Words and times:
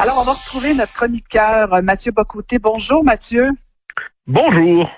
Alors, 0.00 0.18
on 0.20 0.22
va 0.22 0.34
retrouver 0.34 0.74
notre 0.74 0.92
chroniqueur 0.92 1.74
euh, 1.74 1.82
Mathieu 1.82 2.12
Bocoté. 2.12 2.60
Bonjour 2.60 3.02
Mathieu. 3.02 3.50
Bonjour. 4.28 4.88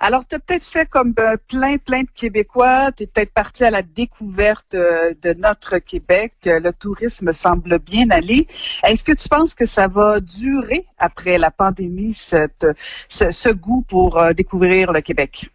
Alors, 0.00 0.26
tu 0.26 0.34
as 0.34 0.40
peut-être 0.40 0.64
fait 0.64 0.86
comme 0.86 1.14
euh, 1.20 1.36
plein, 1.46 1.76
plein 1.76 2.00
de 2.00 2.10
Québécois. 2.12 2.90
Tu 2.90 3.04
es 3.04 3.06
peut-être 3.06 3.32
parti 3.32 3.62
à 3.62 3.70
la 3.70 3.82
découverte 3.82 4.74
euh, 4.74 5.14
de 5.22 5.34
notre 5.34 5.78
Québec. 5.78 6.32
Le 6.46 6.72
tourisme 6.72 7.32
semble 7.32 7.78
bien 7.78 8.10
aller. 8.10 8.48
Est-ce 8.82 9.04
que 9.04 9.12
tu 9.12 9.28
penses 9.28 9.54
que 9.54 9.64
ça 9.64 9.86
va 9.86 10.18
durer 10.18 10.84
après 10.98 11.38
la 11.38 11.52
pandémie, 11.52 12.12
cette, 12.12 12.66
ce, 13.08 13.30
ce 13.30 13.50
goût 13.50 13.84
pour 13.86 14.20
découvrir 14.34 14.90
le 14.90 15.00
Québec? 15.00 15.48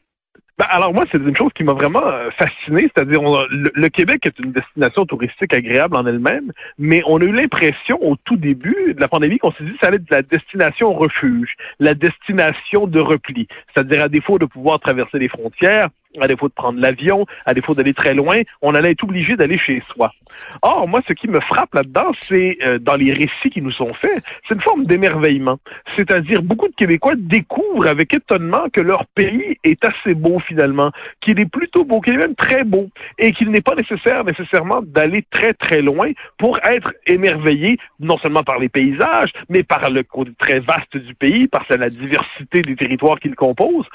Ben, 0.58 0.68
alors 0.70 0.94
moi, 0.94 1.04
c'est 1.12 1.18
une 1.18 1.36
chose 1.36 1.52
qui 1.54 1.66
m'a 1.66 1.74
vraiment 1.74 2.06
euh, 2.06 2.30
fasciné, 2.32 2.84
c'est-à-dire 2.84 3.22
le, 3.22 3.72
le, 3.74 3.90
Québec 3.90 4.26
est 4.26 4.40
une 4.40 4.54
destination 4.54 5.06
touristique 5.06 5.54
agréable 5.54 5.98
en 5.98 6.06
elle-même, 6.06 6.54
mais 6.78 7.02
on 7.08 7.20
a 7.20 7.26
eu 7.26 7.34
l'impression 7.34 8.02
au 8.02 8.16
tout 8.16 8.38
début 8.38 8.94
de 8.94 9.02
la 9.02 9.10
pandémie 9.10 9.38
qu'on 9.38 9.52
s'est 9.52 9.66
dit 9.66 9.74
que 9.74 9.80
ça 9.82 9.88
allait 9.88 9.98
être 9.98 10.10
la 10.10 10.22
destination 10.22 10.94
refuge, 10.94 11.56
la 11.80 11.94
destination 11.94 12.88
de 12.88 13.02
repli, 13.02 13.50
c'est-à-dire 13.74 14.04
à 14.04 14.08
défaut 14.08 14.40
de 14.40 14.46
pouvoir 14.46 14.80
traverser 14.80 15.20
les 15.20 15.28
frontières, 15.28 15.90
à 16.22 16.28
défaut 16.28 16.48
de 16.48 16.54
prendre 16.54 16.80
l'avion, 16.80 17.26
à 17.46 17.54
défaut 17.54 17.74
d'aller 17.74 17.94
très 17.94 18.14
loin, 18.14 18.40
on 18.62 18.74
allait 18.76 18.92
être 18.92 19.04
obligé 19.04 19.36
d'aller 19.36 19.58
chez 19.58 19.82
soi. 19.94 20.14
Or, 20.62 20.88
moi, 20.88 21.02
ce 21.08 21.14
qui 21.14 21.28
me 21.28 21.40
frappe 21.40 21.74
là-dedans, 21.74 22.12
c'est 22.20 22.58
euh, 22.64 22.80
dans 22.80 22.96
les 22.96 23.12
récits 23.12 23.50
qui 23.52 23.62
nous 23.62 23.72
sont 23.72 23.94
faits, 23.94 24.24
c'est 24.48 24.56
une 24.56 24.62
forme 24.62 24.86
d'émerveillement. 24.86 25.60
C'est-à-dire, 25.96 26.42
beaucoup 26.42 26.68
de 26.68 26.76
Québécois 26.76 27.14
découvrent 27.18 27.88
avec 27.88 28.14
étonnement 28.14 28.68
que 28.72 28.82
leur 28.82 29.06
pays 29.08 29.58
est 29.64 29.84
assez 29.86 30.14
beau 30.14 30.40
finalement, 30.40 30.92
qu'il 31.22 31.40
est 31.40 31.46
plutôt 31.46 31.84
beau, 31.84 32.02
qu'il 32.02 32.14
est 32.14 32.18
même 32.18 32.36
très 32.36 32.64
beau, 32.64 32.90
et 33.18 33.32
qu'il 33.32 33.50
n'est 33.52 33.62
pas 33.62 33.76
nécessaire 33.76 34.24
nécessairement 34.24 34.82
d'aller 34.82 35.26
très 35.30 35.54
très 35.54 35.82
loin 35.82 36.12
pour 36.38 36.60
être 36.66 36.94
émerveillé, 37.08 37.78
non 38.00 38.18
seulement 38.18 38.44
par 38.44 38.60
les 38.60 38.70
paysages, 38.70 39.32
mais 39.50 39.64
par 39.64 39.90
le 39.90 40.04
côté 40.04 40.32
très 40.38 40.60
vaste 40.60 40.98
du 40.98 41.16
pays, 41.16 41.48
par 41.48 41.66
la 41.70 41.90
diversité 41.90 42.62
des 42.62 42.76
territoires 42.76 43.20
qu'il 43.20 43.36
compose. 43.36 43.86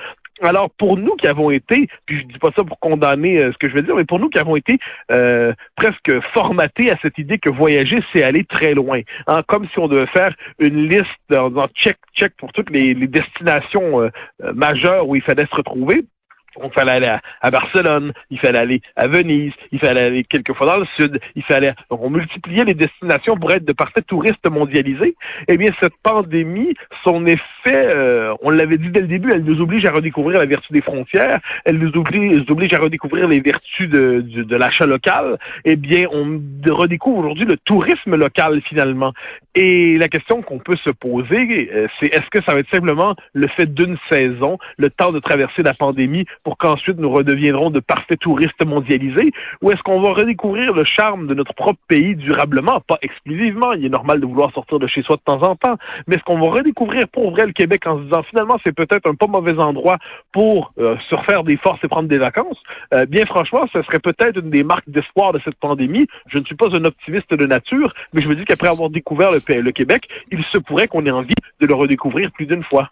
Alors, 0.43 0.71
pour 0.71 0.97
nous 0.97 1.17
qui 1.17 1.27
avons 1.27 1.51
été, 1.51 1.89
puis 2.07 2.21
je 2.21 2.25
dis 2.25 2.39
pas 2.39 2.51
ça 2.57 2.65
pour 2.65 2.79
condamner 2.79 3.39
euh, 3.39 3.53
ce 3.53 3.59
que 3.59 3.69
je 3.69 3.75
veux 3.75 3.83
dire, 3.83 3.95
mais 3.95 4.05
pour 4.05 4.19
nous 4.19 4.31
qui 4.31 4.39
avons 4.39 4.57
été 4.57 4.79
euh, 5.11 5.53
presque 5.77 6.19
formatés 6.33 6.91
à 6.91 6.97
cette 7.03 7.19
idée 7.19 7.39
que 7.39 7.51
voyager, 7.51 8.01
c'est 8.13 8.23
aller 8.23 8.45
très 8.45 8.75
loin. 8.75 9.01
Hein, 9.27 9.43
comme 9.47 9.69
si 9.69 9.79
on 9.79 9.89
devait 9.89 10.07
faire 10.07 10.35
une 10.59 10.89
liste 10.89 11.07
en 11.35 11.67
check, 11.75 11.99
check 12.15 12.33
pour 12.39 12.53
toutes 12.53 12.71
les, 12.71 12.95
destinations 12.95 14.03
euh, 14.03 14.11
majeures 14.55 15.09
où 15.09 15.17
il 15.17 15.23
fallait 15.23 15.47
se 15.47 15.55
retrouver. 15.55 16.05
Il 16.63 16.71
fallait 16.73 16.93
aller 16.93 17.17
à, 17.43 17.51
Barcelone, 17.51 18.13
il 18.31 18.39
fallait 18.39 18.59
aller 18.59 18.83
à 18.97 19.07
Venise, 19.07 19.53
il 19.73 19.79
fallait 19.79 20.03
aller 20.03 20.25
quelquefois 20.25 20.67
dans 20.67 20.79
le 20.79 20.87
sud, 20.97 21.21
il 21.37 21.43
fallait 21.43 21.75
donc 21.91 22.03
on 22.03 22.11
multipliait 22.11 22.65
les 22.65 22.75
destinations 22.75 23.37
pour 23.37 23.53
être 23.53 23.65
de 23.65 23.73
parfaits 23.73 24.07
touristes 24.07 24.49
mondialisés. 24.49 25.15
Eh 25.49 25.57
bien, 25.57 25.71
cette 25.81 25.97
pandémie, 26.03 26.75
son 27.05 27.27
effet, 27.27 27.41
euh, 27.69 28.35
on 28.43 28.51
l'avait 28.51 28.79
dit 28.79 28.91
dès 28.91 29.01
le 29.01 29.07
début, 29.07 29.33
elle 29.33 29.45
nous 29.45 29.61
oblige 29.61 29.85
à 29.85 29.91
redécouvrir 29.91 30.39
la 30.39 30.47
vertu 30.47 30.73
des 30.73 30.83
frontières, 30.83 31.41
elle 31.65 31.79
nous 31.79 31.97
oblige, 31.97 32.41
nous 32.41 32.51
oblige 32.51 32.73
à 32.75 32.79
redécouvrir 32.79 33.29
les 33.29 33.41
vertus 33.41 33.89
de, 33.89 34.21
de, 34.21 34.57
l'achat 34.57 34.87
local. 34.87 35.39
Eh 35.65 35.77
bien, 35.77 36.07
on 36.13 36.41
redécouvre 36.71 37.19
aujourd'hui 37.19 37.45
le 37.45 37.57
tourisme 37.57 38.17
local 38.17 38.61
finalement. 38.63 39.13
Et 39.55 39.99
la 39.99 40.09
question 40.09 40.43
qu'on 40.43 40.59
peut 40.59 40.77
se 40.77 40.91
poser, 40.91 41.71
euh, 41.73 41.89
c'est 41.99 42.07
est-ce 42.07 42.29
que 42.31 42.43
ça 42.43 42.55
va 42.55 42.61
être 42.61 42.71
simplement 42.71 43.17
le 43.33 43.49
fait 43.49 43.73
d'une 43.73 43.97
saison, 44.09 44.59
le 44.77 44.91
temps 44.91 45.13
de 45.13 45.19
traverser 45.19 45.63
la 45.63 45.75
pandémie 45.75 46.25
pour 46.43 46.59
qu'ensuite 46.59 46.99
nous 46.99 47.11
redeviendrons 47.11 47.71
de 47.71 47.81
parfaits 47.81 48.21
touristes 48.21 48.65
mondialisés, 48.65 49.33
ou 49.63 49.71
est-ce 49.71 49.83
qu'on 49.83 50.01
va 50.01 50.13
redécouvrir 50.13 50.73
le 50.73 50.85
charme 50.85 51.27
de 51.27 51.35
notre 51.35 51.55
propre 51.55 51.81
pays 51.89 52.15
durablement, 52.17 52.81
pas 52.81 52.99
exclusivement, 53.03 53.73
il 53.73 53.85
est 53.85 53.91
normal 53.91 54.21
de 54.21 54.27
vouloir 54.27 54.53
sortir 54.53 54.79
de 54.79 54.87
chez 54.87 55.03
soi 55.03 55.17
de 55.17 55.23
temps 55.23 55.43
en 55.43 55.57
temps, 55.57 55.77
mais 56.07 56.17
est-ce 56.17 56.25
qu'on 56.25 56.39
va 56.39 56.51
redécouvrir 56.51 57.09
pour 57.09 57.31
vrai 57.31 57.47
le 57.47 57.53
Québec 57.53 57.87
en 57.87 57.99
se 57.99 58.05
disant 58.05 58.23
finalement 58.23 58.57
c'est 58.63 58.73
peut-être 58.73 59.09
un 59.09 59.15
pas 59.15 59.27
mauvais 59.27 59.59
endroit 59.59 59.99
pour 60.33 60.73
euh, 60.79 60.97
se 61.09 61.15
refaire 61.15 61.45
des 61.45 61.57
forces 61.57 61.83
et 61.85 61.89
prendre 61.89 62.09
des 62.09 62.19
vacances? 62.19 62.63
Euh, 62.95 63.07
bien 63.07 63.27
franchement, 63.27 63.67
ce 63.73 63.83
serait 63.83 63.99
peut-être 63.99 64.39
une 64.39 64.51
des 64.51 64.65
marques 64.65 64.89
d'espoir 64.89 65.33
de 65.33 65.41
cette 65.45 65.57
pandémie. 65.57 66.07
Je 66.27 66.39
ne 66.39 66.45
suis 66.45 66.55
pas 66.55 66.75
un 66.75 66.85
optimiste 66.85 67.33
de 67.33 67.47
nature, 67.47 67.93
mais 68.13 68.23
je 68.23 68.29
me 68.29 68.35
dis 68.35 68.45
qu'après 68.45 68.69
avoir 68.69 68.91
découvert 68.91 69.31
le, 69.31 69.61
le 69.61 69.73
Québec, 69.73 70.09
il 70.31 70.43
se 70.45 70.59
pourrait 70.59 70.89
qu'on 70.89 71.05
ait 71.07 71.11
envie 71.11 71.35
de 71.61 71.67
le 71.67 71.75
redécouvrir 71.75 72.31
plus 72.33 72.47
d'une 72.47 72.63
fois. 72.63 72.91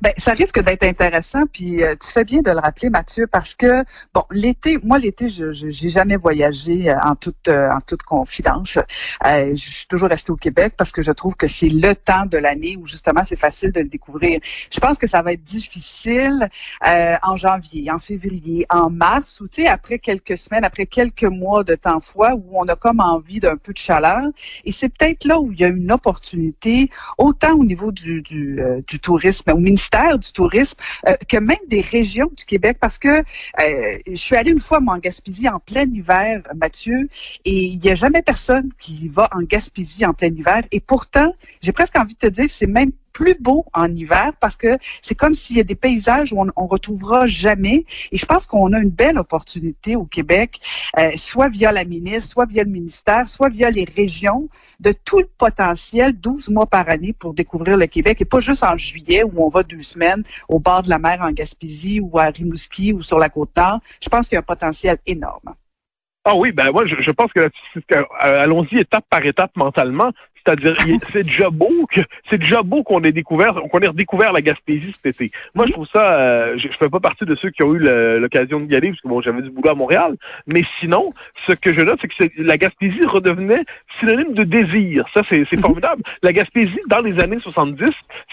Ben, 0.00 0.12
ça 0.16 0.32
risque 0.32 0.60
d'être 0.62 0.82
intéressant, 0.82 1.42
puis 1.50 1.82
euh, 1.82 1.94
tu 2.00 2.10
fais 2.10 2.24
bien 2.24 2.40
de 2.42 2.50
le 2.50 2.58
rappeler, 2.58 2.90
Mathieu, 2.90 3.26
parce 3.26 3.54
que 3.54 3.84
bon, 4.12 4.24
l'été, 4.30 4.78
moi 4.82 4.98
l'été, 4.98 5.28
je 5.28 5.52
j'ai 5.52 5.88
jamais 5.88 6.16
voyagé 6.16 6.90
euh, 6.90 6.96
en 7.02 7.14
toute 7.14 7.48
euh, 7.48 7.70
en 7.70 7.80
toute 7.80 8.02
confidence. 8.02 8.78
je 9.24 9.54
suis 9.54 9.86
toujours 9.86 10.10
restée 10.10 10.32
au 10.32 10.36
Québec 10.36 10.74
parce 10.76 10.92
que 10.92 11.02
je 11.02 11.12
trouve 11.12 11.36
que 11.36 11.48
c'est 11.48 11.68
le 11.68 11.94
temps 11.94 12.26
de 12.26 12.38
l'année 12.38 12.76
où 12.76 12.86
justement 12.86 13.22
c'est 13.22 13.38
facile 13.38 13.72
de 13.72 13.80
le 13.80 13.88
découvrir. 13.88 14.40
Je 14.70 14.80
pense 14.80 14.98
que 14.98 15.06
ça 15.06 15.22
va 15.22 15.32
être 15.32 15.42
difficile 15.42 16.48
en 16.82 17.36
janvier, 17.36 17.90
en 17.90 17.98
février, 17.98 18.66
en 18.70 18.90
mars, 18.90 19.40
ou 19.40 19.48
tu 19.48 19.62
sais 19.62 19.68
après 19.68 19.98
quelques 19.98 20.36
semaines, 20.36 20.64
après 20.64 20.86
quelques 20.86 21.24
mois 21.24 21.64
de 21.64 21.74
temps 21.74 22.00
froid 22.00 22.32
où 22.32 22.58
on 22.60 22.64
a 22.68 22.76
comme 22.76 23.00
envie 23.00 23.40
d'un 23.40 23.56
peu 23.56 23.72
de 23.72 23.78
chaleur. 23.78 24.22
Et 24.64 24.72
c'est 24.72 24.88
peut-être 24.88 25.24
là 25.24 25.40
où 25.40 25.52
il 25.52 25.60
y 25.60 25.64
a 25.64 25.68
une 25.68 25.92
opportunité, 25.92 26.90
autant 27.18 27.52
au 27.54 27.64
niveau 27.64 27.92
du 27.92 28.22
du, 28.22 28.60
du 28.86 29.00
tourisme 29.00 29.61
ministère 29.62 30.18
du 30.18 30.32
Tourisme 30.32 30.78
euh, 31.08 31.16
que 31.28 31.38
même 31.38 31.64
des 31.68 31.80
régions 31.80 32.30
du 32.36 32.44
Québec, 32.44 32.76
parce 32.80 32.98
que 32.98 33.08
euh, 33.08 33.22
je 34.06 34.14
suis 34.14 34.36
allée 34.36 34.50
une 34.50 34.58
fois 34.58 34.80
en 34.86 34.98
Gaspésie 34.98 35.48
en 35.48 35.60
plein 35.60 35.84
hiver, 35.84 36.42
Mathieu, 36.54 37.08
et 37.44 37.64
il 37.64 37.78
n'y 37.78 37.90
a 37.90 37.94
jamais 37.94 38.22
personne 38.22 38.68
qui 38.78 39.08
va 39.08 39.28
en 39.32 39.42
Gaspésie 39.42 40.04
en 40.04 40.14
plein 40.14 40.28
hiver. 40.28 40.62
Et 40.70 40.80
pourtant, 40.80 41.34
j'ai 41.60 41.72
presque 41.72 41.96
envie 41.96 42.14
de 42.14 42.18
te 42.18 42.26
dire, 42.26 42.46
c'est 42.48 42.66
même 42.66 42.92
plus 43.12 43.36
beau 43.38 43.66
en 43.72 43.94
hiver 43.94 44.32
parce 44.40 44.56
que 44.56 44.78
c'est 45.00 45.14
comme 45.14 45.34
s'il 45.34 45.56
y 45.56 45.60
a 45.60 45.64
des 45.64 45.74
paysages 45.74 46.32
où 46.32 46.42
on, 46.42 46.46
on 46.56 46.66
retrouvera 46.66 47.26
jamais. 47.26 47.84
Et 48.10 48.16
je 48.16 48.26
pense 48.26 48.46
qu'on 48.46 48.72
a 48.72 48.78
une 48.78 48.90
belle 48.90 49.18
opportunité 49.18 49.96
au 49.96 50.04
Québec, 50.04 50.60
euh, 50.98 51.12
soit 51.16 51.48
via 51.48 51.72
la 51.72 51.84
ministre, 51.84 52.30
soit 52.30 52.46
via 52.46 52.64
le 52.64 52.70
ministère, 52.70 53.28
soit 53.28 53.48
via 53.48 53.70
les 53.70 53.84
régions, 53.84 54.48
de 54.80 54.92
tout 54.92 55.20
le 55.20 55.28
potentiel, 55.38 56.12
12 56.18 56.50
mois 56.50 56.66
par 56.66 56.88
année 56.88 57.12
pour 57.12 57.34
découvrir 57.34 57.76
le 57.76 57.86
Québec 57.86 58.20
et 58.20 58.24
pas 58.24 58.40
juste 58.40 58.64
en 58.64 58.76
juillet 58.76 59.22
où 59.22 59.44
on 59.44 59.48
va 59.48 59.62
deux 59.62 59.80
semaines 59.80 60.24
au 60.48 60.58
bord 60.58 60.82
de 60.82 60.90
la 60.90 60.98
mer 60.98 61.20
en 61.22 61.30
Gaspésie 61.30 62.00
ou 62.00 62.18
à 62.18 62.26
Rimouski 62.26 62.92
ou 62.92 63.02
sur 63.02 63.18
la 63.18 63.28
côte 63.28 63.56
nord. 63.56 63.80
Je 64.02 64.08
pense 64.08 64.28
qu'il 64.28 64.36
y 64.36 64.38
a 64.38 64.40
un 64.40 64.42
potentiel 64.42 64.98
énorme. 65.06 65.54
Ah 66.24 66.36
oui, 66.36 66.52
ben 66.52 66.70
moi 66.70 66.86
je, 66.86 66.94
je 67.00 67.10
pense 67.10 67.32
que 67.32 67.40
euh, 67.40 68.02
allons-y 68.20 68.78
étape 68.78 69.04
par 69.10 69.26
étape 69.26 69.56
mentalement. 69.56 70.12
C'est-à-dire, 70.44 70.76
c'est 71.12 71.22
déjà 71.22 71.50
beau 71.50 71.70
que 71.90 72.00
c'est 72.28 72.38
déjà 72.38 72.62
beau 72.62 72.82
qu'on 72.82 73.02
ait 73.02 73.12
découvert, 73.12 73.54
qu'on 73.54 73.80
ait 73.80 73.88
redécouvert 73.88 74.32
la 74.32 74.42
Gaspésie 74.42 74.92
cet 74.94 75.20
été. 75.20 75.30
Moi, 75.54 75.66
je 75.66 75.72
trouve 75.72 75.86
ça, 75.86 76.14
euh, 76.14 76.58
je, 76.58 76.68
je 76.68 76.76
fais 76.76 76.88
pas 76.88 77.00
partie 77.00 77.24
de 77.24 77.34
ceux 77.34 77.50
qui 77.50 77.62
ont 77.62 77.74
eu 77.74 77.78
l'occasion 78.18 78.60
de 78.60 78.72
y 78.72 78.76
aller 78.76 78.88
parce 78.88 79.00
que 79.00 79.08
bon, 79.08 79.20
j'avais 79.20 79.42
du 79.42 79.50
boulot 79.50 79.70
à 79.70 79.74
Montréal. 79.74 80.16
Mais 80.46 80.62
sinon, 80.80 81.10
ce 81.46 81.52
que 81.52 81.72
je 81.72 81.80
note, 81.80 81.98
c'est 82.00 82.08
que 82.08 82.42
la 82.42 82.58
Gaspésie 82.58 83.04
redevenait 83.04 83.64
synonyme 84.00 84.34
de 84.34 84.44
désir. 84.44 85.06
Ça, 85.14 85.22
c'est 85.28 85.50
mhm. 85.52 85.60
formidable. 85.60 86.02
La 86.22 86.32
Gaspésie, 86.32 86.80
dans 86.88 87.00
les 87.00 87.20
années 87.20 87.40
70, 87.40 87.90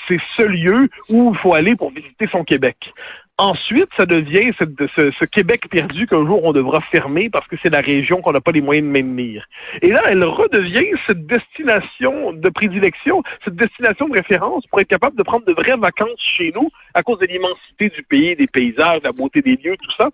c'est 0.07 0.19
ce 0.37 0.43
lieu 0.43 0.89
où 1.09 1.31
il 1.33 1.37
faut 1.39 1.53
aller 1.53 1.75
pour 1.75 1.91
visiter 1.91 2.27
son 2.31 2.43
Québec. 2.43 2.93
Ensuite, 3.41 3.87
ça 3.95 4.05
devient 4.05 4.51
ce, 4.59 5.23
Québec 5.23 5.69
perdu 5.71 6.07
qu'un 6.07 6.25
jour 6.25 6.43
on 6.43 6.51
devra 6.51 6.81
fermer 6.81 7.29
parce 7.29 7.47
que 7.47 7.55
c'est 7.63 7.69
la 7.69 7.79
région 7.79 8.21
qu'on 8.21 8.33
n'a 8.33 8.41
pas 8.41 8.51
les 8.51 8.59
moyens 8.59 8.85
de 8.85 8.91
maintenir. 8.91 9.47
Et 9.81 9.87
là, 9.87 10.01
elle 10.07 10.25
redevient 10.25 10.91
cette 11.07 11.25
destination 11.25 12.33
de 12.33 12.49
prédilection, 12.49 13.23
cette 13.45 13.55
destination 13.55 14.09
de 14.09 14.15
référence 14.15 14.67
pour 14.67 14.81
être 14.81 14.89
capable 14.89 15.15
de 15.17 15.23
prendre 15.23 15.45
de 15.45 15.53
vraies 15.53 15.77
vacances 15.77 16.19
chez 16.19 16.51
nous 16.53 16.69
à 16.93 17.01
cause 17.01 17.19
de 17.19 17.27
l'immensité 17.27 17.87
du 17.87 18.03
pays, 18.03 18.35
des 18.35 18.47
paysages, 18.47 18.99
la 19.05 19.13
beauté 19.13 19.41
des 19.41 19.55
lieux, 19.55 19.77
tout 19.81 19.91
ça. 19.97 20.09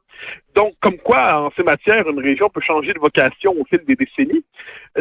Donc, 0.56 0.74
comme 0.80 0.98
quoi, 0.98 1.42
en 1.42 1.52
ces 1.58 1.64
matières, 1.64 2.10
une 2.10 2.20
région 2.20 2.50
peut 2.50 2.62
changer 2.62 2.94
de 2.94 3.00
vocation 3.00 3.54
au 3.60 3.66
fil 3.66 3.82
des 3.86 3.96
décennies. 3.96 4.44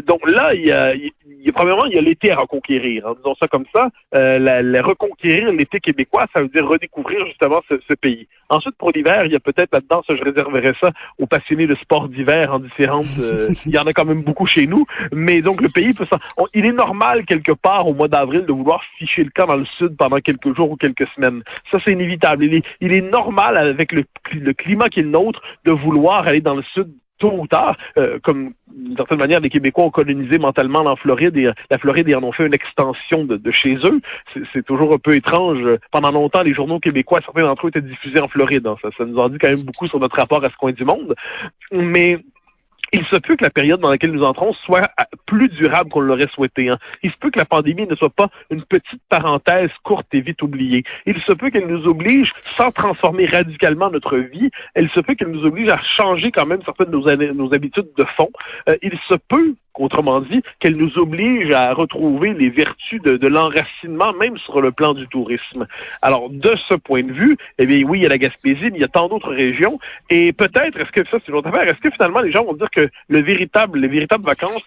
Donc 0.06 0.28
là, 0.28 0.53
il 0.53 0.66
y 0.66 0.72
a, 0.72 0.94
il 0.94 1.12
y 1.25 1.48
a 1.48 1.53
premièrement, 1.53 1.84
il 1.84 1.94
y 1.94 1.98
a 1.98 2.00
l'été 2.00 2.32
à 2.32 2.37
reconquérir. 2.37 3.06
Hein, 3.06 3.15
disons 3.16 3.36
ça 3.41 3.47
comme 3.47 3.65
ça. 3.72 3.91
Euh, 4.16 4.41
la, 4.41 4.83
reconquérir 4.83 5.53
l'été 5.53 5.78
québécois, 5.78 6.27
ça 6.34 6.42
veut 6.42 6.48
dire 6.48 6.66
redécouvrir 6.66 7.24
justement 7.27 7.60
ce, 7.68 7.95
pays. 7.95 8.27
Ensuite, 8.48 8.74
pour 8.77 8.91
l'hiver, 8.91 9.24
il 9.27 9.33
y 9.33 9.36
a 9.36 9.41
peut-être 9.41 9.72
là-dedans, 9.72 10.03
ça, 10.06 10.16
je 10.16 10.24
réserverais 10.24 10.74
ça 10.80 10.91
aux 11.18 11.27
passionnés 11.27 11.68
de 11.68 11.77
sport 11.77 12.09
d'hiver 12.09 12.53
en 12.53 12.59
différentes. 12.59 13.07
Euh, 13.21 13.50
il 13.66 13.72
y 13.72 13.78
en 13.78 13.86
a 13.86 13.92
quand 13.92 14.04
même 14.04 14.22
beaucoup 14.22 14.47
chez 14.47 14.66
nous. 14.66 14.84
Mais 15.12 15.41
donc, 15.41 15.60
le 15.60 15.68
pays 15.68 15.92
peut. 15.92 16.07
il 16.54 16.66
est 16.66 16.72
normal 16.72 17.24
quelque 17.24 17.53
part 17.53 17.86
au 17.86 17.95
mois 17.95 18.09
d'avril 18.09 18.45
de 18.45 18.53
vouloir 18.53 18.83
ficher 18.98 19.22
le 19.22 19.30
camp 19.30 19.47
dans 19.47 19.57
le 19.57 19.65
sud 19.65 19.97
pendant 19.97 20.18
quelques 20.18 20.57
jours 20.57 20.72
ou 20.72 20.77
quelques 20.77 21.07
semaines. 21.15 21.45
Ça, 21.71 21.78
c'est 21.84 21.92
inévitable. 21.92 22.45
Il 22.45 22.54
est, 22.54 22.65
il 22.80 22.92
est 22.92 23.00
normal 23.00 23.57
avec 23.57 23.92
le, 23.92 24.03
le 24.33 24.53
climat 24.53 24.89
qui 24.89 25.00
est 25.00 25.04
le 25.04 25.10
nôtre 25.10 25.44
de 25.65 25.73
vouloir 25.73 26.27
aller 26.27 26.41
dans 26.41 26.55
le 26.55 26.63
sud 26.63 26.89
tôt 27.19 27.33
ou 27.39 27.47
tard, 27.47 27.77
euh, 27.97 28.19
comme 28.23 28.55
d'une 28.75 28.97
certaine 28.97 29.19
manière, 29.19 29.41
les 29.41 29.49
Québécois 29.49 29.85
ont 29.85 29.91
colonisé 29.91 30.39
mentalement 30.39 30.83
la 30.83 30.97
Floride 30.97 31.37
et 31.37 31.49
la 31.71 31.79
Floride 31.79 32.09
et 32.09 32.15
en 32.15 32.25
ont 32.25 32.33
fait 32.33 32.47
une 32.47 32.55
extension 32.55 33.25
de, 33.25 33.51
chez 33.53 33.77
eux. 33.85 34.01
C'est 34.53 34.65
toujours 34.65 34.93
un 34.93 34.99
peu 34.99 35.15
étrange. 35.15 35.63
Pendant 35.93 36.11
longtemps, 36.11 36.43
les 36.43 36.55
journaux 36.55 36.81
québécois, 36.81 37.21
certains 37.25 37.43
d'entre 37.43 37.67
eux 37.67 37.69
étaient 37.69 37.81
diffusés 37.81 38.21
en 38.21 38.29
Floride. 38.29 38.67
Hein. 38.67 38.77
Ça, 38.83 38.89
ça 38.99 39.05
nous 39.05 39.19
en 39.19 39.29
dit 39.29 39.39
quand 39.39 39.49
même 39.49 39.63
beaucoup 39.63 39.87
sur 39.87 40.01
notre 40.01 40.17
rapport 40.17 40.45
à 40.45 40.51
ce 40.51 40.57
coin 40.57 40.73
du 40.73 40.85
monde. 40.85 41.15
Mais 41.71 42.19
il 42.92 43.04
se 43.07 43.16
peut 43.16 43.36
que 43.36 43.45
la 43.45 43.51
période 43.51 43.81
dans 43.81 43.91
laquelle 43.91 44.13
nous 44.13 44.25
entrons 44.25 44.53
soit 44.53 44.89
plus 45.27 45.48
durable 45.48 45.91
qu'on 45.91 46.01
l'aurait 46.01 46.28
souhaité. 46.33 46.69
Hein. 46.69 46.78
Il 47.03 47.10
se 47.10 47.16
peut 47.16 47.31
que 47.31 47.39
la 47.39 47.45
pandémie 47.45 47.86
ne 47.86 47.95
soit 47.95 48.10
pas 48.10 48.28
une 48.51 48.63
petite 48.63 49.01
parenthèse 49.09 49.71
courte 49.83 50.07
et 50.13 50.21
vite 50.21 50.42
oubliée. 50.42 50.84
Il 51.07 51.21
se 51.22 51.33
peut 51.33 51.51
qu'elle 51.51 51.66
nous 51.66 51.86
oblige, 51.86 52.33
sans 52.57 52.71
transformer 52.71 53.27
radicalement 53.27 53.91
notre 53.91 54.19
vie, 54.19 54.51
elle 54.75 54.89
se 54.91 55.01
peut 55.01 55.15
qu'elle 55.15 55.31
nous 55.31 55.45
oblige 55.45 55.69
à 55.69 55.81
changer 55.83 56.31
quand 56.31 56.47
même 56.47 56.63
certaines 56.65 56.91
de 56.91 56.97
nos, 56.97 57.34
nos 57.34 57.54
habitudes 57.54 57.89
de 57.97 58.04
fond. 58.16 58.31
Euh, 58.69 58.77
il 58.83 58.98
se 59.09 59.15
peut 59.15 59.54
Autrement 59.76 60.21
dit, 60.21 60.41
qu'elle 60.60 60.76
nous 60.76 60.98
oblige 60.98 61.50
à 61.50 61.74
retrouver 61.74 62.32
les 62.32 62.48
vertus 62.48 63.03
de, 63.03 63.26
l'enracinement, 63.26 64.12
même 64.12 64.38
sur 64.38 64.60
le 64.60 64.71
plan 64.71 64.94
du 64.94 65.06
tourisme. 65.09 65.66
Alors, 66.00 66.30
de 66.30 66.54
ce 66.68 66.74
point 66.74 67.03
de 67.03 67.12
vue, 67.12 67.36
eh 67.59 67.66
bien, 67.66 67.84
oui, 67.84 67.98
il 67.98 68.03
y 68.03 68.06
a 68.06 68.09
la 68.09 68.18
Gaspésie, 68.18 68.71
mais 68.71 68.78
il 68.78 68.80
y 68.80 68.84
a 68.84 68.88
tant 68.88 69.09
d'autres 69.09 69.32
régions. 69.32 69.80
Et 70.10 70.32
peut-être, 70.32 70.78
est-ce 70.78 70.92
que 70.92 71.04
ça, 71.09 71.18
c'est 71.18 71.28
une 71.28 71.34
autre 71.34 71.48
affaire, 71.48 71.65
est-ce 71.65 71.80
que 71.80 71.91
finalement, 71.91 72.21
les 72.21 72.30
gens 72.30 72.44
vont 72.44 72.53
dire 72.53 72.71
que 72.71 72.88
le 73.09 73.21
véritable, 73.21 73.80
les 73.80 73.88
véritables 73.88 74.24
vacances, 74.24 74.62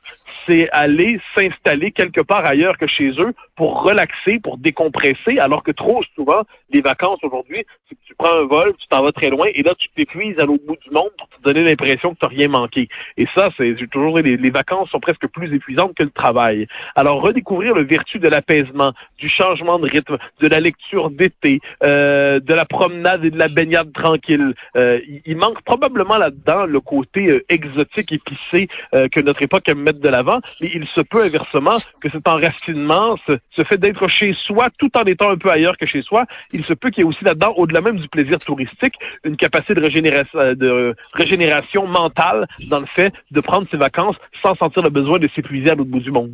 c'est 0.45 0.69
aller 0.71 1.17
s'installer 1.35 1.91
quelque 1.91 2.21
part 2.21 2.45
ailleurs 2.45 2.77
que 2.77 2.87
chez 2.87 3.11
eux 3.17 3.33
pour 3.55 3.83
relaxer, 3.83 4.39
pour 4.39 4.57
décompresser, 4.57 5.39
alors 5.39 5.63
que 5.63 5.71
trop 5.71 6.03
souvent, 6.15 6.41
les 6.69 6.81
vacances 6.81 7.19
aujourd'hui, 7.23 7.65
c'est 7.87 7.95
que 7.95 8.01
tu 8.05 8.13
prends 8.15 8.41
un 8.41 8.45
vol, 8.45 8.73
tu 8.77 8.87
t'en 8.87 9.03
vas 9.03 9.13
très 9.13 9.29
loin, 9.29 9.47
et 9.53 9.63
là, 9.63 9.73
tu 9.75 9.87
t'épuises 9.95 10.37
à 10.39 10.45
l'autre 10.45 10.65
bout 10.65 10.77
du 10.83 10.91
monde 10.91 11.11
pour 11.17 11.29
te 11.29 11.41
donner 11.41 11.63
l'impression 11.63 12.13
que 12.13 12.19
tu 12.19 12.25
n'as 12.25 12.29
rien 12.29 12.47
manqué. 12.49 12.89
Et 13.15 13.25
ça, 13.33 13.49
c'est 13.57 13.75
toujours 13.89 14.19
les, 14.19 14.35
les 14.35 14.49
vacances 14.49 14.93
presque 14.99 15.27
plus 15.27 15.53
épuisante 15.53 15.93
que 15.95 16.03
le 16.03 16.09
travail. 16.09 16.67
Alors, 16.95 17.21
redécouvrir 17.21 17.73
le 17.73 17.83
vertu 17.83 18.19
de 18.19 18.27
l'apaisement, 18.27 18.93
du 19.17 19.29
changement 19.29 19.79
de 19.79 19.89
rythme, 19.89 20.17
de 20.39 20.47
la 20.47 20.59
lecture 20.59 21.09
d'été, 21.09 21.59
euh, 21.83 22.39
de 22.39 22.53
la 22.53 22.65
promenade 22.65 23.25
et 23.25 23.31
de 23.31 23.37
la 23.37 23.47
baignade 23.47 23.91
tranquille. 23.93 24.53
Euh, 24.75 24.99
il 25.25 25.37
manque 25.37 25.61
probablement 25.63 26.17
là-dedans 26.17 26.65
le 26.65 26.79
côté 26.79 27.27
euh, 27.27 27.45
exotique, 27.49 28.11
épicé 28.11 28.67
que 29.11 29.21
notre 29.21 29.41
époque 29.41 29.67
aime 29.69 29.81
mettre 29.81 29.99
de 29.99 30.09
l'avant, 30.09 30.39
mais 30.61 30.71
il 30.73 30.85
se 30.87 31.01
peut 31.01 31.23
inversement 31.23 31.77
que 32.01 32.09
cet 32.09 32.27
enracinement, 32.27 33.17
ce, 33.27 33.63
fait 33.63 33.77
d'être 33.77 34.07
chez 34.07 34.33
soi 34.33 34.67
tout 34.77 34.89
en 34.97 35.03
étant 35.03 35.29
un 35.29 35.37
peu 35.37 35.49
ailleurs 35.49 35.77
que 35.77 35.85
chez 35.85 36.01
soi, 36.01 36.25
il 36.53 36.63
se 36.63 36.73
peut 36.73 36.89
qu'il 36.89 37.03
y 37.03 37.05
ait 37.05 37.09
aussi 37.09 37.23
là-dedans, 37.23 37.53
au-delà 37.57 37.81
même 37.81 37.97
du 37.97 38.07
plaisir 38.07 38.37
touristique, 38.39 38.95
une 39.23 39.35
capacité 39.35 39.73
de 39.73 39.81
régénération, 39.81 40.39
de 40.53 40.95
régénération 41.13 41.87
mentale 41.87 42.47
dans 42.67 42.79
le 42.79 42.85
fait 42.85 43.13
de 43.31 43.41
prendre 43.41 43.67
ses 43.69 43.77
vacances 43.77 44.15
sans 44.41 44.55
sentir 44.55 44.83
le 44.87 44.93
besoin 44.93 45.19
de 45.19 45.27
s'épuiser 45.27 45.71
à 45.71 45.75
l'autre 45.75 45.91
bout 45.91 45.99
du 45.99 46.11
monde. 46.11 46.31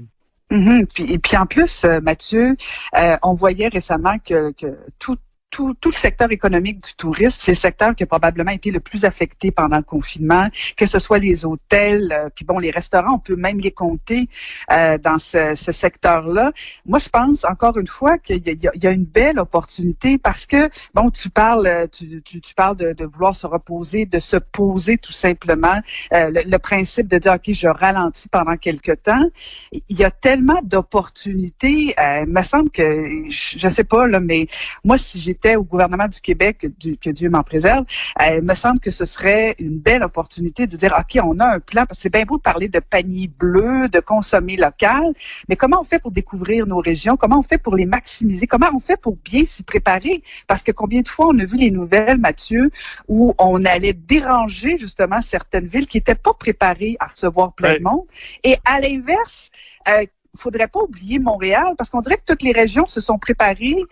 Mm-hmm. 0.52 0.86
puis, 0.94 1.12
et 1.12 1.20
puis 1.20 1.38
en 1.38 1.46
plus, 1.46 1.86
euh, 1.86 2.00
Mathieu, 2.02 2.56
euh, 2.98 3.18
on 3.24 3.34
voyait 3.34 3.70
récemment 3.70 4.18
que, 4.20 4.52
que 4.52 4.78
tout, 5.00 5.18
tout, 5.54 5.76
tout, 5.80 5.92
le 5.92 5.96
secteur 5.96 6.32
économique 6.32 6.84
du 6.84 6.96
tourisme, 6.96 7.38
c'est 7.40 7.52
le 7.52 7.56
secteur 7.56 7.94
qui 7.94 8.02
a 8.02 8.08
probablement 8.08 8.52
été 8.52 8.72
le 8.72 8.80
plus 8.80 9.06
affecté 9.06 9.52
pendant 9.52 9.78
le 9.78 9.84
confinement, 9.84 10.50
que 10.76 10.88
ce 10.88 10.98
soit 10.98 11.20
les 11.20 11.46
hôtels, 11.46 12.12
euh, 12.12 12.30
puis 12.34 12.44
bon, 12.44 12.58
les 12.58 12.72
restaurants, 12.72 13.14
on 13.14 13.20
peut 13.20 13.36
même 13.36 13.60
les 13.60 13.70
compter 13.70 14.28
euh, 14.72 14.98
dans 14.98 15.20
ce, 15.20 15.54
ce 15.54 15.72
secteur-là. 15.72 16.52
Moi, 16.88 16.98
je 16.98 17.10
pense 17.10 17.46
encore 17.46 17.78
une 17.78 17.88
fois 17.88 18.18
qu'il 18.18 18.38
y, 18.38 18.70
y, 18.84 18.88
a 18.88 18.92
une 18.92 19.06
belle 19.06 19.38
opportunité 19.38 20.18
parce 20.18 20.48
que, 20.48 20.70
bon, 20.96 21.12
tu 21.12 21.30
parles, 21.30 21.88
tu, 21.92 22.24
tu, 22.24 22.42
tu 22.42 22.56
parles 22.56 22.76
de, 22.76 22.94
de, 22.94 23.06
vouloir 23.06 23.36
se 23.36 23.46
reposer, 23.46 24.06
de 24.06 24.20
se 24.20 24.38
poser 24.38 24.98
tout 24.98 25.12
simplement. 25.12 25.80
Euh, 26.14 26.32
le, 26.32 26.42
le, 26.50 26.58
principe 26.58 27.08
de 27.08 27.20
dire, 27.20 27.34
OK, 27.34 27.52
je 27.54 27.68
ralentis 27.68 28.28
pendant 28.28 28.58
quelque 28.58 28.94
temps. 28.94 29.30
Il 29.72 29.98
y 29.98 30.04
a 30.04 30.10
tellement 30.10 30.62
d'opportunités. 30.64 31.94
Euh, 32.00 32.24
il 32.26 32.34
me 32.34 32.42
semble 32.42 32.72
que, 32.72 33.24
je, 33.28 33.68
ne 33.68 33.72
sais 33.72 33.84
pas, 33.84 34.08
là, 34.08 34.20
mais 34.20 34.48
moi, 34.84 34.98
si 34.98 35.20
j'étais 35.20 35.43
au 35.56 35.64
gouvernement 35.64 36.08
du 36.08 36.20
Québec, 36.22 36.68
que 37.02 37.10
Dieu 37.10 37.30
m'en 37.30 37.44
préserve, 37.44 37.86
euh, 38.22 38.38
il 38.38 38.44
me 38.44 38.56
semble 38.56 38.80
que 38.80 38.92
ce 38.92 39.06
serait 39.06 39.56
une 39.60 39.78
belle 39.78 40.04
opportunité 40.04 40.68
de 40.68 40.76
dire, 40.76 40.96
OK, 40.98 41.22
on 41.24 41.40
a 41.40 41.56
un 41.56 41.60
plan, 41.60 41.86
parce 41.86 42.00
que 42.00 42.04
c'est 42.04 42.14
bien 42.14 42.26
beau 42.26 42.38
de 42.38 42.42
parler 42.42 42.68
de 42.68 42.80
panier 42.80 43.28
bleu, 43.28 43.88
de 43.90 44.00
consommer 44.00 44.56
local, 44.56 45.14
mais 45.50 45.56
comment 45.56 45.82
on 45.82 45.84
fait 45.84 46.00
pour 46.00 46.12
découvrir 46.12 46.66
nos 46.68 46.80
régions? 46.80 47.18
Comment 47.18 47.40
on 47.40 47.44
fait 47.44 47.58
pour 47.58 47.76
les 47.76 47.86
maximiser? 47.86 48.48
Comment 48.48 48.70
on 48.74 48.80
fait 48.80 49.00
pour 49.00 49.18
bien 49.18 49.46
s'y 49.46 49.64
préparer? 49.64 50.24
Parce 50.48 50.64
que 50.64 50.72
combien 50.72 51.02
de 51.02 51.08
fois 51.08 51.28
on 51.28 51.40
a 51.40 51.46
vu 51.46 51.58
les 51.58 51.72
nouvelles, 51.72 52.18
Mathieu, 52.18 52.72
où 53.08 53.34
on 53.38 53.64
allait 53.66 53.94
déranger 53.94 54.78
justement 54.78 55.22
certaines 55.22 55.66
villes 55.66 55.88
qui 55.88 55.98
n'étaient 55.98 56.16
pas 56.16 56.34
préparées 56.34 56.98
à 57.00 57.08
recevoir 57.08 57.54
plein 57.54 57.76
de 57.76 57.84
monde. 57.84 58.06
Et 58.44 58.58
à 58.66 58.80
l'inverse, 58.80 59.50
euh, 59.88 60.06
faudrait 60.38 60.68
pas 60.68 60.80
oublier 60.80 61.20
Montréal 61.20 61.74
parce 61.78 61.90
qu'on 61.90 62.02
dirait 62.02 62.18
que 62.18 62.26
toutes 62.26 62.44
les 62.44 62.52
régions 62.52 62.86
se 62.86 63.02
sont 63.02 63.18
préparées 63.18 63.84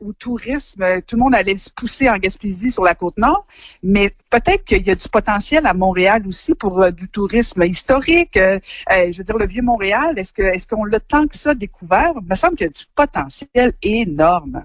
au 0.00 0.12
tourisme. 0.12 1.02
Tout 1.06 1.16
le 1.16 1.20
monde 1.20 1.34
allait 1.34 1.56
se 1.56 1.70
pousser 1.70 2.08
en 2.08 2.16
Gaspésie 2.16 2.70
sur 2.70 2.84
la 2.84 2.94
côte 2.94 3.18
nord, 3.18 3.46
mais 3.82 4.12
peut-être 4.30 4.64
qu'il 4.64 4.86
y 4.86 4.90
a 4.90 4.94
du 4.94 5.08
potentiel 5.08 5.66
à 5.66 5.74
Montréal 5.74 6.22
aussi 6.26 6.54
pour 6.54 6.82
euh, 6.82 6.90
du 6.90 7.08
tourisme 7.08 7.62
historique. 7.64 8.36
Euh, 8.36 8.58
euh, 8.92 9.10
je 9.10 9.18
veux 9.18 9.24
dire, 9.24 9.38
le 9.38 9.46
vieux 9.46 9.62
Montréal, 9.62 10.18
est-ce 10.18 10.32
que 10.32 10.42
est-ce 10.42 10.66
qu'on 10.66 10.84
l'a 10.84 11.00
tant 11.00 11.26
que 11.26 11.36
ça 11.36 11.54
découvert? 11.54 12.12
Il 12.20 12.28
me 12.28 12.34
semble 12.34 12.56
qu'il 12.56 12.66
y 12.66 12.70
a 12.70 12.72
du 12.72 12.84
potentiel 12.94 13.72
énorme. 13.82 14.64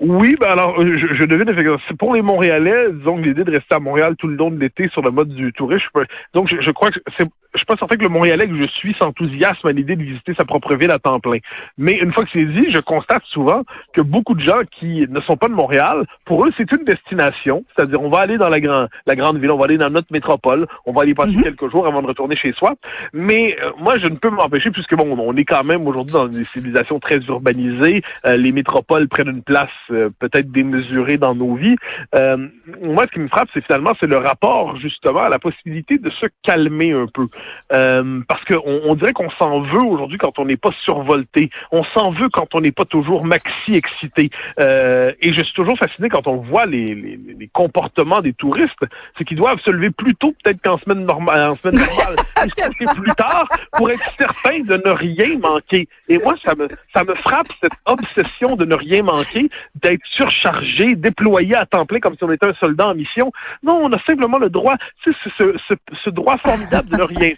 Oui, 0.00 0.36
ben 0.40 0.48
alors, 0.48 0.80
je, 0.80 1.24
devine 1.24 1.48
effectivement. 1.48 1.76
Pour 1.98 2.14
les 2.14 2.22
Montréalais, 2.22 2.90
disons 2.90 3.18
l'idée 3.18 3.44
de 3.44 3.50
rester 3.50 3.74
à 3.74 3.80
Montréal 3.80 4.16
tout 4.16 4.26
le 4.26 4.34
long 4.34 4.50
de 4.50 4.58
l'été 4.58 4.88
sur 4.88 5.02
le 5.02 5.10
mode 5.10 5.28
du 5.28 5.52
tourisme, 5.52 5.86
donc 6.32 6.48
je 6.48 6.70
crois 6.70 6.90
que 6.90 7.00
c'est 7.18 7.28
je 7.54 7.58
suis 7.60 7.66
pas 7.66 7.76
certain 7.76 7.96
que 7.96 8.02
le 8.02 8.08
Montréalais 8.08 8.48
que 8.48 8.60
je 8.60 8.68
suis 8.68 8.94
s'enthousiasme 8.94 9.68
à 9.68 9.72
l'idée 9.72 9.94
de 9.94 10.02
visiter 10.02 10.34
sa 10.34 10.44
propre 10.44 10.74
ville 10.74 10.90
à 10.90 10.98
temps 10.98 11.20
plein. 11.20 11.38
Mais 11.78 11.94
une 11.94 12.12
fois 12.12 12.24
que 12.24 12.30
c'est 12.32 12.44
dit, 12.44 12.66
je 12.70 12.78
constate 12.78 13.22
souvent 13.26 13.62
que 13.92 14.00
beaucoup 14.00 14.34
de 14.34 14.40
gens 14.40 14.62
qui 14.70 15.06
ne 15.08 15.20
sont 15.20 15.36
pas 15.36 15.48
de 15.48 15.54
Montréal, 15.54 16.04
pour 16.24 16.44
eux, 16.44 16.50
c'est 16.56 16.70
une 16.72 16.84
destination. 16.84 17.64
C'est-à-dire, 17.74 18.02
on 18.02 18.08
va 18.08 18.18
aller 18.18 18.38
dans 18.38 18.48
la, 18.48 18.60
grand, 18.60 18.88
la 19.06 19.14
grande 19.14 19.38
ville, 19.38 19.52
on 19.52 19.56
va 19.56 19.66
aller 19.66 19.78
dans 19.78 19.90
notre 19.90 20.12
métropole, 20.12 20.66
on 20.84 20.92
va 20.92 21.02
aller 21.02 21.14
passer 21.14 21.36
mhm. 21.36 21.42
quelques 21.44 21.70
jours 21.70 21.86
avant 21.86 22.02
de 22.02 22.08
retourner 22.08 22.34
chez 22.34 22.52
soi. 22.52 22.74
Mais 23.12 23.56
euh, 23.62 23.70
moi, 23.78 23.98
je 23.98 24.08
ne 24.08 24.16
peux 24.16 24.30
m'empêcher, 24.30 24.72
puisque 24.72 24.96
bon, 24.96 25.16
on 25.16 25.36
est 25.36 25.44
quand 25.44 25.64
même 25.64 25.86
aujourd'hui 25.86 26.14
dans 26.14 26.26
des 26.26 26.44
civilisations 26.44 26.98
très 26.98 27.18
urbanisées. 27.18 28.02
Euh, 28.26 28.36
les 28.36 28.50
métropoles 28.50 29.08
prennent 29.08 29.28
une 29.28 29.42
place 29.42 29.68
euh, 29.92 30.10
peut-être 30.18 30.50
démesurée 30.50 31.18
dans 31.18 31.36
nos 31.36 31.54
vies. 31.54 31.76
moi, 32.82 33.04
ce 33.06 33.12
qui 33.12 33.20
me 33.20 33.28
frappe, 33.28 33.48
c'est 33.54 33.64
finalement, 33.64 33.92
c'est 34.00 34.06
le 34.06 34.16
rapport 34.16 34.76
justement 34.76 35.22
à 35.22 35.28
la 35.28 35.38
possibilité 35.38 35.98
de 35.98 36.10
se 36.10 36.26
calmer 36.42 36.92
un 36.92 37.06
peu. 37.06 37.28
Euh, 37.72 38.20
parce 38.28 38.44
qu'on 38.44 38.80
on 38.84 38.94
dirait 38.94 39.12
qu'on 39.12 39.30
s'en 39.30 39.60
veut 39.60 39.82
aujourd'hui 39.82 40.18
quand 40.18 40.38
on 40.38 40.44
n'est 40.44 40.56
pas 40.56 40.72
survolté. 40.82 41.50
On 41.72 41.82
s'en 41.84 42.10
veut 42.10 42.28
quand 42.28 42.54
on 42.54 42.60
n'est 42.60 42.72
pas 42.72 42.84
toujours 42.84 43.24
maxi 43.24 43.74
excité. 43.74 44.30
Euh, 44.60 45.12
et 45.20 45.32
je 45.32 45.42
suis 45.42 45.54
toujours 45.54 45.78
fasciné 45.78 46.08
quand 46.08 46.26
on 46.26 46.36
voit 46.36 46.66
les, 46.66 46.94
les, 46.94 47.18
les 47.38 47.48
comportements 47.48 48.20
des 48.20 48.32
touristes, 48.32 48.84
c'est 49.16 49.24
qu'ils 49.24 49.36
doivent 49.36 49.60
se 49.60 49.70
lever 49.70 49.90
plus 49.90 50.14
tôt 50.14 50.34
peut-être 50.42 50.60
qu'en 50.62 50.78
semaine 50.78 51.04
normale, 51.04 51.50
en 51.50 51.54
semaine 51.54 51.80
normale, 51.80 52.16
et 52.44 52.86
se 52.86 52.94
plus 53.00 53.14
tard 53.14 53.46
pour 53.72 53.90
être 53.90 54.04
certain 54.18 54.60
de 54.60 54.76
ne 54.76 54.90
rien 54.90 55.38
manquer. 55.38 55.88
Et 56.08 56.18
moi, 56.18 56.34
ça 56.44 56.54
me 56.54 56.68
ça 56.92 57.04
me 57.04 57.14
frappe 57.14 57.48
cette 57.60 57.72
obsession 57.86 58.56
de 58.56 58.64
ne 58.64 58.74
rien 58.74 59.02
manquer, 59.02 59.48
d'être 59.74 60.04
surchargé, 60.04 60.96
déployé 60.96 61.54
à 61.56 61.66
temps 61.66 61.86
plein 61.86 62.00
comme 62.00 62.16
si 62.16 62.24
on 62.24 62.32
était 62.32 62.46
un 62.46 62.54
soldat 62.54 62.88
en 62.88 62.94
mission. 62.94 63.32
Non, 63.62 63.80
on 63.82 63.92
a 63.92 63.98
simplement 64.06 64.38
le 64.38 64.50
droit, 64.50 64.76
c'est 65.02 65.14
ce, 65.38 65.56
ce, 65.68 65.74
ce 66.04 66.10
droit 66.10 66.38
formidable 66.38 66.88
de 66.90 66.96
ne 66.96 67.02
rien 67.02 67.30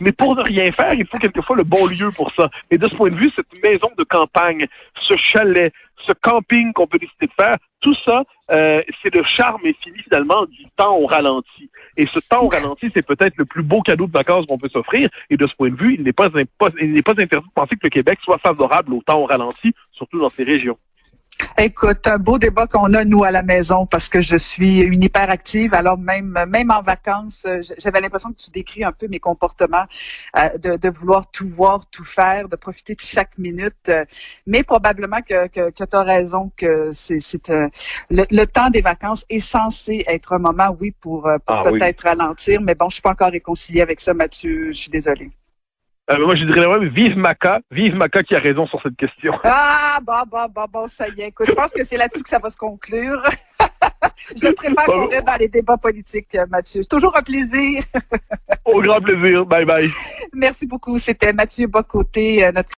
Mais 0.00 0.12
pour 0.12 0.36
ne 0.36 0.42
rien 0.42 0.70
faire, 0.72 0.94
il 0.94 1.06
faut 1.06 1.18
quelquefois 1.18 1.56
le 1.56 1.64
bon 1.64 1.86
lieu 1.86 2.10
pour 2.14 2.32
ça. 2.34 2.50
Et 2.70 2.78
de 2.78 2.88
ce 2.88 2.94
point 2.94 3.10
de 3.10 3.16
vue, 3.16 3.30
cette 3.34 3.46
maison 3.62 3.88
de 3.96 4.04
campagne, 4.04 4.66
ce 5.00 5.14
chalet, 5.16 5.72
ce 6.06 6.12
camping 6.12 6.72
qu'on 6.72 6.86
peut 6.86 6.98
décider 6.98 7.26
de 7.26 7.32
faire, 7.32 7.56
tout 7.80 7.94
ça, 8.04 8.24
euh, 8.50 8.82
c'est 9.02 9.14
le 9.14 9.22
charme 9.24 9.60
et 9.64 9.74
fini 9.82 9.98
finalement 10.02 10.46
du 10.46 10.64
temps 10.76 10.96
au 10.96 11.06
ralenti. 11.06 11.70
Et 11.96 12.06
ce 12.06 12.18
temps 12.20 12.44
au 12.44 12.48
ralenti, 12.48 12.90
c'est 12.94 13.06
peut-être 13.06 13.36
le 13.36 13.44
plus 13.44 13.62
beau 13.62 13.80
cadeau 13.80 14.06
de 14.06 14.12
vacances 14.12 14.46
qu'on 14.46 14.58
peut 14.58 14.68
s'offrir. 14.68 15.08
Et 15.30 15.36
de 15.36 15.46
ce 15.46 15.54
point 15.54 15.70
de 15.70 15.76
vue, 15.76 15.94
il 15.94 16.02
n'est 16.02 16.12
pas, 16.12 16.28
il 16.80 17.02
pas 17.02 17.12
interdit 17.12 17.48
de 17.48 17.52
penser 17.54 17.76
que 17.76 17.84
le 17.84 17.90
Québec 17.90 18.18
soit 18.22 18.38
favorable 18.38 18.94
au 18.94 19.02
temps 19.02 19.20
au 19.20 19.26
ralenti, 19.26 19.72
surtout 19.92 20.18
dans 20.18 20.30
ces 20.30 20.44
régions. 20.44 20.78
Écoute, 21.56 22.06
un 22.06 22.18
beau 22.18 22.38
débat 22.38 22.66
qu'on 22.66 22.94
a 22.94 23.04
nous 23.04 23.24
à 23.24 23.30
la 23.30 23.42
maison 23.42 23.86
parce 23.86 24.08
que 24.08 24.20
je 24.20 24.36
suis 24.36 24.78
une 24.78 25.02
hyperactive. 25.02 25.74
Alors 25.74 25.98
même 25.98 26.38
même 26.48 26.70
en 26.70 26.82
vacances, 26.82 27.44
euh, 27.46 27.60
j'avais 27.78 28.00
l'impression 28.00 28.30
que 28.30 28.36
tu 28.36 28.50
décris 28.50 28.84
un 28.84 28.92
peu 28.92 29.08
mes 29.08 29.20
comportements 29.20 29.84
euh, 30.36 30.56
de, 30.58 30.76
de, 30.76 30.88
vouloir 30.88 31.30
tout 31.30 31.48
voir, 31.48 31.86
tout 31.90 32.04
faire, 32.04 32.48
de 32.48 32.56
profiter 32.56 32.94
de 32.94 33.00
chaque 33.00 33.36
minute. 33.38 33.74
Euh, 33.88 34.04
mais 34.46 34.62
probablement 34.62 35.20
que, 35.22 35.48
que, 35.48 35.70
que 35.70 35.84
tu 35.84 35.96
as 35.96 36.02
raison 36.02 36.52
que 36.56 36.90
c'est 36.92 37.18
le, 38.10 38.44
temps 38.46 38.70
des 38.70 38.80
vacances 38.80 39.24
est 39.28 39.38
censé 39.38 40.04
être 40.06 40.32
un 40.32 40.38
moment, 40.38 40.76
oui, 40.80 40.92
pour, 41.00 41.22
pour 41.22 41.56
ah 41.56 41.62
peut-être 41.64 42.02
ralentir. 42.02 42.60
Mais 42.60 42.74
bon, 42.74 42.88
je 42.88 42.94
suis 42.94 43.02
pas 43.02 43.10
encore 43.10 43.30
réconciliée 43.30 43.82
avec 43.82 44.00
ça, 44.00 44.14
Mathieu. 44.14 44.72
Je 44.72 44.78
suis 44.78 44.90
désolée. 44.90 45.30
Euh, 46.10 46.24
moi, 46.24 46.34
je 46.36 46.44
dirais 46.44 46.66
même, 46.66 46.88
vive 46.88 47.18
Maca, 47.18 47.60
vive 47.70 47.94
Maca 47.94 48.22
qui 48.22 48.34
a 48.34 48.38
raison 48.38 48.66
sur 48.66 48.80
cette 48.82 48.96
question. 48.96 49.32
Ah, 49.44 49.98
bon, 50.02 50.22
bon, 50.30 50.46
bon, 50.54 50.64
bon, 50.70 50.88
ça 50.88 51.08
y 51.08 51.20
est. 51.20 51.28
Écoute, 51.28 51.46
je 51.48 51.52
pense 51.52 51.72
que 51.72 51.84
c'est 51.84 51.96
là-dessus 51.96 52.22
que 52.22 52.28
ça 52.28 52.38
va 52.38 52.50
se 52.50 52.56
conclure. 52.56 53.22
je 54.36 54.48
préfère 54.52 54.84
qu'on 54.86 55.06
reste 55.08 55.26
dans 55.26 55.36
les 55.36 55.48
débats 55.48 55.76
politiques, 55.76 56.34
euh, 56.34 56.46
Mathieu. 56.48 56.82
C'est 56.82 56.88
toujours 56.88 57.16
un 57.16 57.22
plaisir. 57.22 57.82
Au 58.64 58.80
grand 58.80 59.00
plaisir. 59.00 59.44
Bye 59.46 59.64
bye. 59.64 59.88
Merci 60.32 60.66
beaucoup. 60.66 60.98
C'était 60.98 61.32
Mathieu 61.32 61.66
Bocoté, 61.66 62.44
euh, 62.44 62.52
notre 62.52 62.66